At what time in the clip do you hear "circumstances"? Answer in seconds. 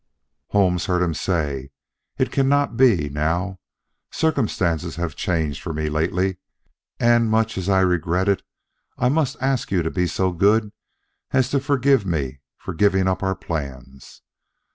4.09-4.95